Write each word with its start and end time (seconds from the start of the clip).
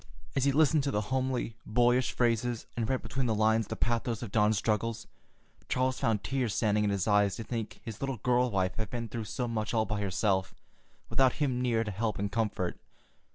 As 0.35 0.45
he 0.45 0.51
listened 0.51 0.81
to 0.85 0.89
the 0.89 0.99
homely, 1.13 1.57
boyish 1.63 2.11
phrases 2.11 2.65
and 2.75 2.89
read 2.89 3.03
between 3.03 3.27
the 3.27 3.35
lines 3.35 3.67
the 3.67 3.75
pathos 3.75 4.23
of 4.23 4.31
Dawn's 4.31 4.57
struggles, 4.57 5.05
Charles 5.69 5.99
found 5.99 6.23
tears 6.23 6.55
standing 6.55 6.83
in 6.83 6.89
his 6.89 7.07
eyes 7.07 7.35
to 7.35 7.43
think 7.43 7.79
his 7.83 8.01
little 8.01 8.17
girl 8.17 8.49
wife 8.49 8.77
had 8.77 8.89
been 8.89 9.09
through 9.09 9.25
so 9.25 9.47
much 9.47 9.75
all 9.75 9.85
by 9.85 10.01
herself, 10.01 10.55
without 11.07 11.33
him 11.33 11.61
near 11.61 11.83
to 11.83 11.91
help 11.91 12.17
and 12.17 12.31
comfort. 12.31 12.79